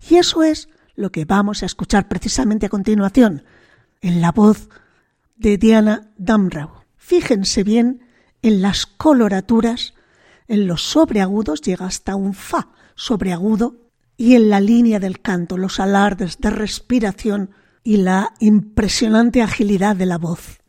Y 0.08 0.16
eso 0.16 0.42
es 0.42 0.68
lo 0.94 1.10
que 1.10 1.24
vamos 1.24 1.62
a 1.62 1.66
escuchar 1.66 2.08
precisamente 2.08 2.66
a 2.66 2.70
continuación, 2.70 3.44
en 4.00 4.20
la 4.20 4.32
voz 4.32 4.68
de 5.36 5.58
Diana 5.58 6.12
Damrau. 6.16 6.70
Fíjense 6.96 7.64
bien 7.64 8.02
en 8.42 8.62
las 8.62 8.86
coloraturas, 8.86 9.94
en 10.48 10.66
los 10.66 10.82
sobreagudos 10.82 11.60
llega 11.60 11.86
hasta 11.86 12.16
un 12.16 12.34
fa 12.34 12.68
sobreagudo 12.94 13.76
y 14.16 14.34
en 14.34 14.50
la 14.50 14.60
línea 14.60 15.00
del 15.00 15.20
canto, 15.20 15.56
los 15.56 15.80
alardes 15.80 16.38
de 16.38 16.50
respiración 16.50 17.50
y 17.82 17.96
la 17.96 18.34
impresionante 18.38 19.42
agilidad 19.42 19.96
de 19.96 20.06
la 20.06 20.18
voz. 20.18 20.61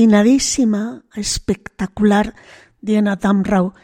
Afinadísima, 0.00 1.04
espectacular 1.14 2.34
Diana 2.80 3.16
Damrau 3.16 3.74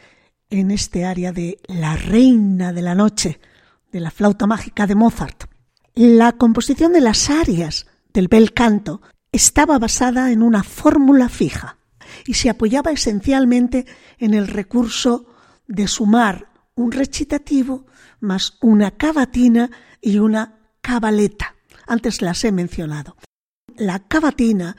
en 0.49 0.71
este 0.71 1.05
área 1.05 1.31
de 1.31 1.59
La 1.67 1.95
Reina 1.95 2.73
de 2.73 2.81
la 2.81 2.95
Noche, 2.95 3.39
de 3.93 4.01
la 4.01 4.11
flauta 4.11 4.47
mágica 4.47 4.87
de 4.87 4.95
Mozart. 4.95 5.45
La 5.95 6.33
composición 6.33 6.95
de 6.95 7.03
las 7.03 7.29
arias 7.29 7.87
del 8.14 8.29
bel 8.29 8.55
canto 8.55 9.03
estaba 9.31 9.79
basada 9.79 10.33
en 10.33 10.41
una 10.41 10.62
fórmula 10.62 11.29
fija 11.29 11.77
y 12.25 12.33
se 12.33 12.49
apoyaba 12.49 12.93
esencialmente 12.93 13.85
en 14.17 14.33
el 14.33 14.49
recurso 14.49 15.27
de 15.69 15.87
sumar 15.87 16.49
un 16.77 16.93
recitativo 16.93 17.85
más 18.21 18.57
una 18.62 18.93
cavatina 18.93 19.71
y 20.01 20.17
una 20.17 20.61
cabaleta. 20.81 21.57
Antes 21.87 22.23
las 22.23 22.43
he 22.45 22.53
mencionado. 22.53 23.17
La 23.77 23.99
cavatina 23.99 24.79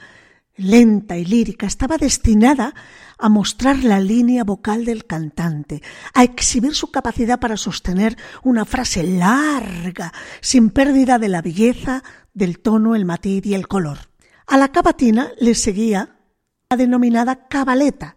lenta 0.58 1.16
y 1.16 1.24
lírica, 1.24 1.66
estaba 1.66 1.96
destinada 1.96 2.74
a 3.16 3.28
mostrar 3.28 3.82
la 3.82 4.00
línea 4.00 4.44
vocal 4.44 4.84
del 4.84 5.06
cantante, 5.06 5.82
a 6.12 6.24
exhibir 6.24 6.74
su 6.74 6.90
capacidad 6.90 7.40
para 7.40 7.56
sostener 7.56 8.16
una 8.42 8.64
frase 8.64 9.02
larga, 9.02 10.12
sin 10.40 10.70
pérdida 10.70 11.18
de 11.18 11.28
la 11.28 11.40
belleza, 11.40 12.02
del 12.34 12.58
tono, 12.58 12.94
el 12.94 13.04
matiz 13.04 13.46
y 13.46 13.54
el 13.54 13.66
color. 13.66 13.98
A 14.46 14.56
la 14.58 14.68
cavatina 14.68 15.32
le 15.40 15.54
seguía 15.54 16.16
la 16.68 16.76
denominada 16.76 17.48
cabaleta, 17.48 18.16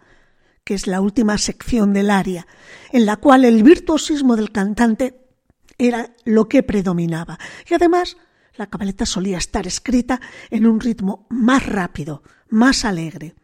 que 0.64 0.74
es 0.74 0.88
la 0.88 1.02
última 1.02 1.38
sección 1.38 1.94
del 1.94 2.10
aria, 2.10 2.46
en 2.92 3.06
la 3.06 3.18
cual 3.18 3.46
el 3.46 3.64
virtuosismo 3.64 4.36
del 4.36 4.52
cantante 4.52 5.22
era 5.78 6.14
lo 6.26 6.48
que 6.48 6.62
predominaba. 6.62 7.40
Y 7.70 7.74
además 7.74 8.18
la 8.56 8.68
cabaleta 8.68 9.06
solía 9.06 9.38
estar 9.38 9.66
escrita 9.68 10.20
en 10.50 10.66
un 10.66 10.80
ritmo 10.80 11.26
más 11.30 11.66
rápido, 11.66 12.24
más 12.50 12.86
alegre. 12.86 13.36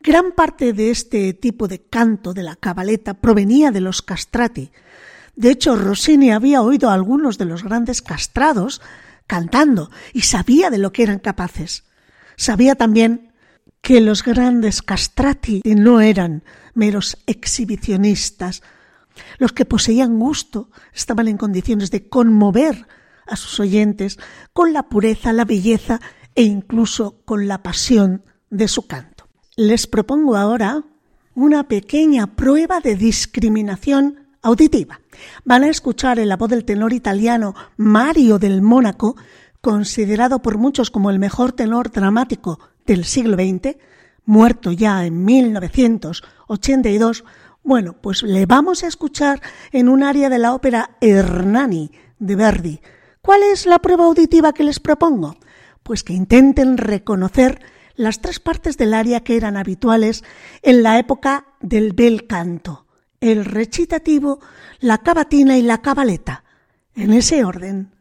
Gran 0.00 0.32
parte 0.32 0.72
de 0.72 0.90
este 0.90 1.34
tipo 1.34 1.68
de 1.68 1.82
canto 1.82 2.32
de 2.32 2.42
la 2.42 2.56
cabaleta 2.56 3.14
provenía 3.14 3.70
de 3.70 3.80
los 3.80 4.00
castrati. 4.00 4.70
De 5.36 5.50
hecho, 5.50 5.76
Rossini 5.76 6.30
había 6.30 6.62
oído 6.62 6.90
a 6.90 6.94
algunos 6.94 7.36
de 7.36 7.44
los 7.44 7.62
grandes 7.62 8.00
castrados 8.02 8.80
cantando 9.26 9.90
y 10.12 10.22
sabía 10.22 10.70
de 10.70 10.78
lo 10.78 10.92
que 10.92 11.02
eran 11.02 11.18
capaces. 11.18 11.84
Sabía 12.36 12.74
también 12.74 13.32
que 13.80 14.00
los 14.00 14.24
grandes 14.24 14.82
castrati 14.82 15.62
no 15.64 16.00
eran 16.00 16.42
meros 16.74 17.18
exhibicionistas. 17.26 18.62
Los 19.38 19.52
que 19.52 19.64
poseían 19.64 20.18
gusto 20.18 20.70
estaban 20.94 21.28
en 21.28 21.36
condiciones 21.36 21.90
de 21.90 22.08
conmover 22.08 22.86
a 23.28 23.36
sus 23.36 23.60
oyentes 23.60 24.18
con 24.52 24.72
la 24.72 24.88
pureza, 24.88 25.32
la 25.32 25.44
belleza 25.44 26.00
e 26.34 26.42
incluso 26.42 27.22
con 27.24 27.48
la 27.48 27.62
pasión 27.62 28.24
de 28.50 28.68
su 28.68 28.86
canto. 28.86 29.28
Les 29.56 29.86
propongo 29.86 30.36
ahora 30.36 30.84
una 31.34 31.68
pequeña 31.68 32.34
prueba 32.34 32.80
de 32.80 32.96
discriminación 32.96 34.28
auditiva. 34.42 35.00
Van 35.44 35.64
a 35.64 35.68
escuchar 35.68 36.18
en 36.18 36.28
la 36.28 36.36
voz 36.36 36.50
del 36.50 36.64
tenor 36.64 36.92
italiano 36.92 37.54
Mario 37.76 38.38
del 38.38 38.62
Mónaco, 38.62 39.16
considerado 39.60 40.42
por 40.42 40.58
muchos 40.58 40.90
como 40.90 41.10
el 41.10 41.18
mejor 41.18 41.52
tenor 41.52 41.90
dramático 41.90 42.60
del 42.86 43.04
siglo 43.04 43.36
XX, 43.36 43.76
muerto 44.24 44.72
ya 44.72 45.04
en 45.04 45.24
1982. 45.24 47.24
Bueno, 47.62 47.96
pues 48.00 48.22
le 48.22 48.46
vamos 48.46 48.84
a 48.84 48.86
escuchar 48.86 49.42
en 49.72 49.88
un 49.88 50.02
área 50.02 50.28
de 50.28 50.38
la 50.38 50.54
ópera 50.54 50.96
Hernani 51.00 51.90
de 52.18 52.36
Verdi, 52.36 52.80
¿Cuál 53.28 53.42
es 53.42 53.66
la 53.66 53.78
prueba 53.80 54.06
auditiva 54.06 54.54
que 54.54 54.64
les 54.64 54.80
propongo? 54.80 55.36
Pues 55.82 56.02
que 56.02 56.14
intenten 56.14 56.78
reconocer 56.78 57.60
las 57.94 58.22
tres 58.22 58.40
partes 58.40 58.78
del 58.78 58.94
aria 58.94 59.20
que 59.20 59.36
eran 59.36 59.58
habituales 59.58 60.24
en 60.62 60.82
la 60.82 60.98
época 60.98 61.44
del 61.60 61.92
bel 61.92 62.26
canto, 62.26 62.86
el 63.20 63.44
recitativo, 63.44 64.40
la 64.80 64.96
cavatina 64.96 65.58
y 65.58 65.62
la 65.62 65.82
cabaleta, 65.82 66.42
en 66.94 67.12
ese 67.12 67.44
orden. 67.44 67.97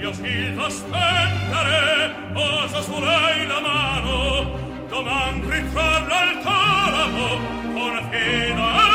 io 0.00 0.12
filo 0.14 0.68
spendere 0.70 2.14
osa 2.34 2.80
su 2.80 2.98
la 3.00 3.60
mano 3.60 4.86
doman 4.88 5.46
ritrarra 5.46 6.30
il 6.30 6.38
talamo 6.42 7.28
con 7.74 8.08
fino 8.10 8.89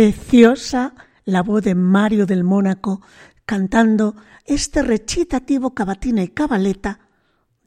preciosa 0.00 0.94
la 1.26 1.42
voz 1.42 1.62
de 1.62 1.74
Mario 1.74 2.24
del 2.24 2.42
Mónaco 2.42 3.02
cantando 3.44 4.16
este 4.46 4.80
recitativo 4.80 5.74
cavatina 5.74 6.22
y 6.22 6.28
cabaleta 6.28 7.00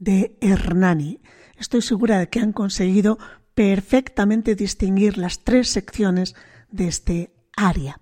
de 0.00 0.36
Hernani. 0.40 1.20
Estoy 1.56 1.80
segura 1.80 2.18
de 2.18 2.28
que 2.28 2.40
han 2.40 2.52
conseguido 2.52 3.20
perfectamente 3.54 4.56
distinguir 4.56 5.16
las 5.16 5.44
tres 5.44 5.68
secciones 5.68 6.34
de 6.72 6.88
este 6.88 7.32
aria. 7.56 8.00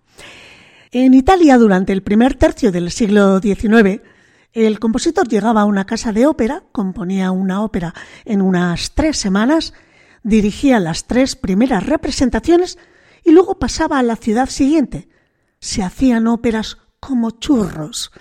En 0.92 1.12
Italia, 1.12 1.58
durante 1.58 1.92
el 1.92 2.02
primer 2.02 2.34
tercio 2.34 2.72
del 2.72 2.90
siglo 2.90 3.38
XIX, 3.38 4.00
el 4.54 4.78
compositor 4.80 5.28
llegaba 5.28 5.60
a 5.60 5.66
una 5.66 5.84
casa 5.84 6.10
de 6.14 6.24
ópera, 6.24 6.64
componía 6.72 7.32
una 7.32 7.62
ópera 7.62 7.92
en 8.24 8.40
unas 8.40 8.92
tres 8.92 9.18
semanas, 9.18 9.74
dirigía 10.22 10.80
las 10.80 11.04
tres 11.04 11.36
primeras 11.36 11.84
representaciones 11.84 12.78
y 13.24 13.32
luego 13.32 13.58
pasaba 13.58 13.98
a 13.98 14.02
la 14.02 14.16
ciudad 14.16 14.48
siguiente. 14.48 15.08
Se 15.60 15.82
hacían 15.82 16.26
óperas 16.26 16.78
como 17.00 17.32
churros. 17.32 18.12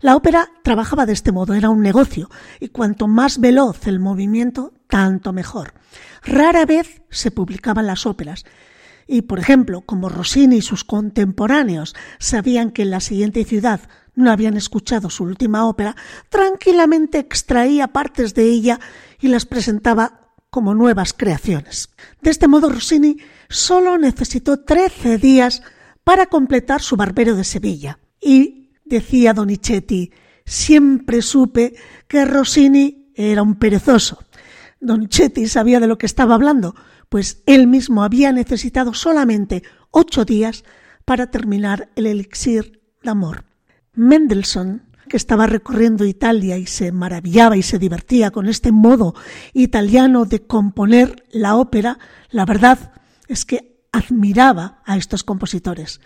La 0.00 0.16
ópera 0.16 0.50
trabajaba 0.62 1.04
de 1.04 1.12
este 1.12 1.30
modo, 1.30 1.52
era 1.52 1.68
un 1.68 1.82
negocio, 1.82 2.30
y 2.58 2.68
cuanto 2.68 3.06
más 3.06 3.38
veloz 3.38 3.86
el 3.86 4.00
movimiento, 4.00 4.72
tanto 4.88 5.34
mejor. 5.34 5.74
Rara 6.22 6.64
vez 6.64 7.02
se 7.10 7.30
publicaban 7.30 7.86
las 7.86 8.06
óperas, 8.06 8.44
y 9.06 9.22
por 9.22 9.40
ejemplo, 9.40 9.82
como 9.82 10.08
Rossini 10.08 10.56
y 10.56 10.62
sus 10.62 10.84
contemporáneos 10.84 11.94
sabían 12.18 12.70
que 12.70 12.82
en 12.82 12.90
la 12.90 13.00
siguiente 13.00 13.44
ciudad 13.44 13.80
no 14.14 14.30
habían 14.30 14.56
escuchado 14.56 15.10
su 15.10 15.24
última 15.24 15.66
ópera, 15.66 15.94
tranquilamente 16.30 17.18
extraía 17.18 17.88
partes 17.88 18.34
de 18.34 18.44
ella 18.44 18.80
y 19.20 19.28
las 19.28 19.46
presentaba 19.46 20.32
como 20.48 20.74
nuevas 20.74 21.12
creaciones. 21.12 21.90
De 22.22 22.30
este 22.30 22.48
modo, 22.48 22.70
Rossini 22.70 23.18
solo 23.50 23.98
necesitó 23.98 24.60
trece 24.60 25.18
días 25.18 25.62
para 26.04 26.26
completar 26.26 26.80
su 26.80 26.96
Barbero 26.96 27.36
de 27.36 27.44
Sevilla. 27.44 27.98
Y 28.20 28.70
decía 28.84 29.34
Donizetti, 29.34 30.12
siempre 30.46 31.20
supe 31.20 31.74
que 32.08 32.24
Rossini 32.24 33.12
era 33.14 33.42
un 33.42 33.56
perezoso. 33.56 34.18
Donizetti 34.80 35.46
sabía 35.46 35.80
de 35.80 35.88
lo 35.88 35.98
que 35.98 36.06
estaba 36.06 36.36
hablando, 36.36 36.74
pues 37.08 37.42
él 37.44 37.66
mismo 37.66 38.04
había 38.04 38.32
necesitado 38.32 38.94
solamente 38.94 39.62
ocho 39.90 40.24
días 40.24 40.64
para 41.04 41.26
terminar 41.26 41.90
el 41.96 42.06
elixir 42.06 42.80
de 43.02 43.10
amor. 43.10 43.44
Mendelssohn, 43.94 44.82
que 45.08 45.16
estaba 45.16 45.46
recorriendo 45.46 46.04
Italia 46.04 46.56
y 46.56 46.66
se 46.66 46.92
maravillaba 46.92 47.56
y 47.56 47.62
se 47.62 47.80
divertía 47.80 48.30
con 48.30 48.46
este 48.46 48.70
modo 48.70 49.16
italiano 49.52 50.24
de 50.24 50.46
componer 50.46 51.24
la 51.32 51.56
ópera, 51.56 51.98
la 52.30 52.44
verdad 52.46 52.92
es 53.30 53.44
que 53.44 53.84
admiraba 53.92 54.82
a 54.84 54.96
estos 54.96 55.24
compositores. 55.24 56.00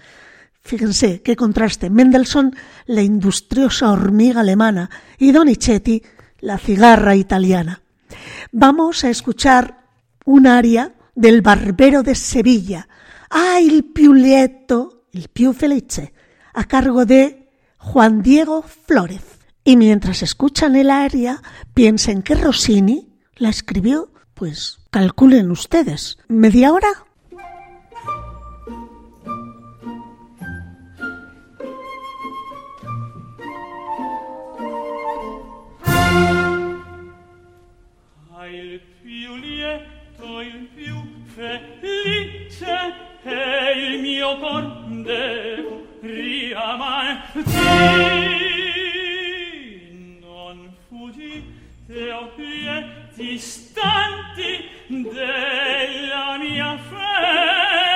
Fíjense 0.63 1.23
qué 1.23 1.37
contraste. 1.37 1.91
Mendelssohn, 1.91 2.55
la 2.87 3.03
industriosa 3.03 3.91
hormiga 3.91 4.41
alemana, 4.41 4.91
y 5.19 5.33
Donizetti, 5.33 6.03
la 6.41 6.59
cigarra 6.59 7.17
italiana. 7.17 7.83
Vamos 8.53 9.05
a 9.05 9.11
escuchar 9.11 9.89
un 10.25 10.47
aria 10.47 10.95
del 11.15 11.43
Barbero 11.43 12.03
de 12.03 12.15
Sevilla, 12.15 12.89
Ah, 13.31 13.59
il 13.61 13.85
più 13.85 14.13
lieto, 14.13 15.07
il 15.13 15.29
più 15.29 15.53
felice, 15.53 16.13
a 16.53 16.65
cargo 16.65 17.05
de 17.05 17.51
Juan 17.79 18.23
Diego 18.23 18.63
Flórez. 18.63 19.41
Y 19.65 19.77
mientras 19.77 20.23
escuchan 20.23 20.77
el 20.77 20.91
aria, 20.91 21.43
piensen 21.73 22.23
que 22.23 22.37
Rossini 22.37 23.09
la 23.35 23.49
escribió, 23.49 24.13
pues 24.35 24.79
calculen 24.91 25.51
ustedes, 25.51 26.19
media 26.29 26.73
hora 26.73 26.93
felice 41.35 42.95
e 43.25 43.73
il 43.77 44.01
mio 44.01 44.39
cor 44.39 44.63
devo 45.03 45.87
riamare 46.01 47.23
ti 47.33 47.51
non 50.21 50.73
fuggite 50.89 52.13
o 52.13 52.31
piedi 52.37 53.37
stanti 53.39 54.69
della 54.87 56.39
mia 56.39 56.79
fede 56.89 57.94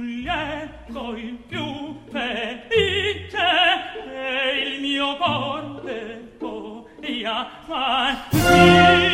lieto 0.00 1.16
il 1.16 1.36
più 1.48 1.98
felice 2.10 3.38
e 4.12 4.58
il 4.66 4.80
mio 4.80 5.16
corpo 5.16 6.88
ia 7.00 7.48
far 7.66 9.13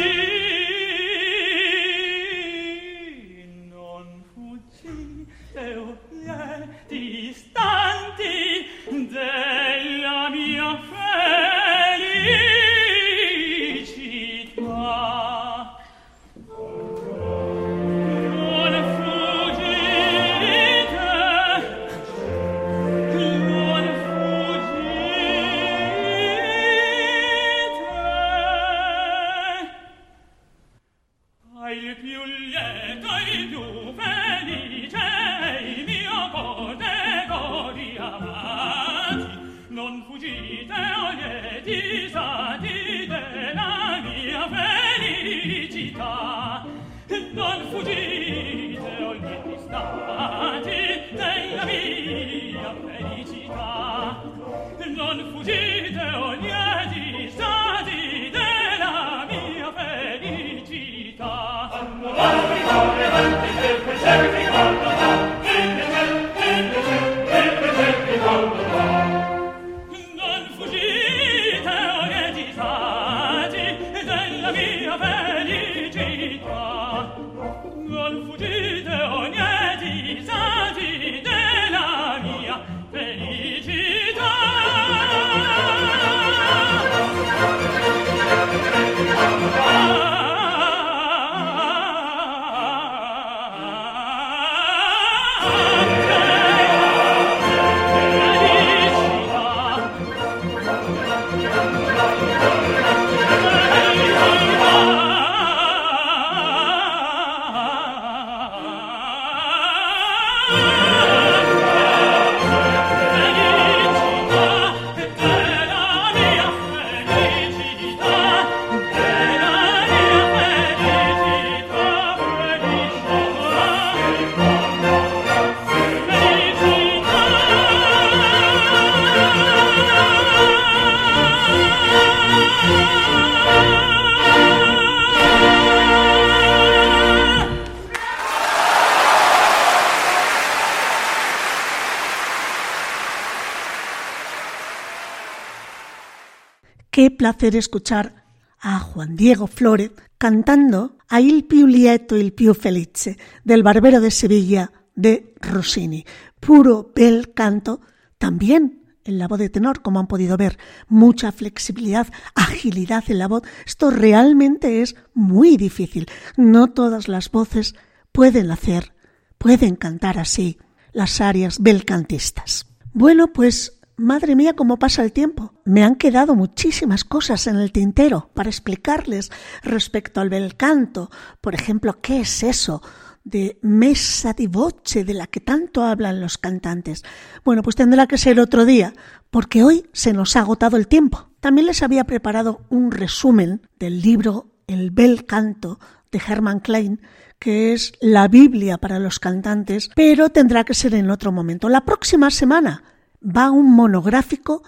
placer 147.20 147.54
escuchar 147.54 148.24
a 148.60 148.78
Juan 148.78 149.14
Diego 149.14 149.46
Flores 149.46 149.90
cantando 150.16 150.96
a 151.06 151.20
Il 151.20 151.44
più 151.44 151.66
lieto, 151.66 152.16
il 152.16 152.32
più 152.32 152.54
felice 152.54 153.18
del 153.44 153.62
Barbero 153.62 154.00
de 154.00 154.10
Sevilla 154.10 154.72
de 154.94 155.34
Rossini. 155.38 156.02
Puro 156.40 156.90
bel 156.94 157.34
canto, 157.34 157.82
también 158.16 158.94
en 159.04 159.18
la 159.18 159.28
voz 159.28 159.38
de 159.38 159.50
tenor, 159.50 159.82
como 159.82 160.00
han 160.00 160.06
podido 160.06 160.38
ver, 160.38 160.56
mucha 160.88 161.30
flexibilidad, 161.30 162.06
agilidad 162.34 163.04
en 163.08 163.18
la 163.18 163.28
voz. 163.28 163.42
Esto 163.66 163.90
realmente 163.90 164.80
es 164.80 164.96
muy 165.12 165.58
difícil. 165.58 166.06
No 166.38 166.68
todas 166.68 167.06
las 167.06 167.30
voces 167.30 167.74
pueden 168.12 168.50
hacer, 168.50 168.94
pueden 169.36 169.76
cantar 169.76 170.18
así 170.18 170.56
las 170.92 171.20
arias 171.20 171.58
belcantistas. 171.60 172.64
Bueno, 172.94 173.30
pues 173.30 173.78
Madre 174.00 174.34
mía, 174.34 174.54
cómo 174.54 174.78
pasa 174.78 175.02
el 175.02 175.12
tiempo. 175.12 175.52
Me 175.66 175.84
han 175.84 175.94
quedado 175.94 176.34
muchísimas 176.34 177.04
cosas 177.04 177.46
en 177.46 177.56
el 177.56 177.70
tintero 177.70 178.30
para 178.32 178.48
explicarles 178.48 179.30
respecto 179.62 180.22
al 180.22 180.30
bel 180.30 180.56
canto. 180.56 181.10
Por 181.42 181.54
ejemplo, 181.54 182.00
¿qué 182.00 182.20
es 182.20 182.42
eso 182.42 182.80
de 183.24 183.58
mesa 183.60 184.32
di 184.32 184.46
voce 184.46 185.04
de 185.04 185.12
la 185.12 185.26
que 185.26 185.40
tanto 185.40 185.84
hablan 185.84 186.18
los 186.18 186.38
cantantes? 186.38 187.04
Bueno, 187.44 187.62
pues 187.62 187.76
tendrá 187.76 188.06
que 188.06 188.16
ser 188.16 188.40
otro 188.40 188.64
día, 188.64 188.94
porque 189.28 189.62
hoy 189.62 189.84
se 189.92 190.14
nos 190.14 190.34
ha 190.34 190.40
agotado 190.40 190.78
el 190.78 190.88
tiempo. 190.88 191.28
También 191.40 191.66
les 191.66 191.82
había 191.82 192.04
preparado 192.04 192.62
un 192.70 192.92
resumen 192.92 193.68
del 193.78 194.00
libro 194.00 194.46
El 194.66 194.92
bel 194.92 195.26
canto 195.26 195.78
de 196.10 196.22
Hermann 196.26 196.60
Klein, 196.60 197.02
que 197.38 197.74
es 197.74 197.92
la 198.00 198.28
Biblia 198.28 198.78
para 198.78 198.98
los 198.98 199.20
cantantes, 199.20 199.90
pero 199.94 200.30
tendrá 200.30 200.64
que 200.64 200.72
ser 200.72 200.94
en 200.94 201.10
otro 201.10 201.32
momento. 201.32 201.68
La 201.68 201.84
próxima 201.84 202.30
semana 202.30 202.82
va 203.22 203.50
un 203.50 203.70
monográfico 203.70 204.62